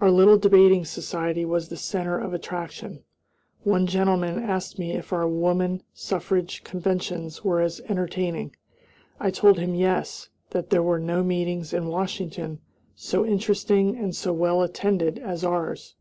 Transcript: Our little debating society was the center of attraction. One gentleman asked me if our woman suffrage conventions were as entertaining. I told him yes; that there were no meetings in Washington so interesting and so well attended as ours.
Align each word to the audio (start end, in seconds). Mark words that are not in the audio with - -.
Our 0.00 0.10
little 0.10 0.36
debating 0.38 0.84
society 0.84 1.44
was 1.44 1.68
the 1.68 1.76
center 1.76 2.18
of 2.18 2.34
attraction. 2.34 3.04
One 3.62 3.86
gentleman 3.86 4.42
asked 4.42 4.76
me 4.76 4.90
if 4.90 5.12
our 5.12 5.28
woman 5.28 5.84
suffrage 5.94 6.64
conventions 6.64 7.44
were 7.44 7.60
as 7.60 7.80
entertaining. 7.88 8.56
I 9.20 9.30
told 9.30 9.56
him 9.60 9.76
yes; 9.76 10.30
that 10.50 10.70
there 10.70 10.82
were 10.82 10.98
no 10.98 11.22
meetings 11.22 11.72
in 11.72 11.86
Washington 11.86 12.58
so 12.96 13.24
interesting 13.24 13.96
and 13.96 14.16
so 14.16 14.32
well 14.32 14.62
attended 14.64 15.20
as 15.20 15.44
ours. 15.44 15.94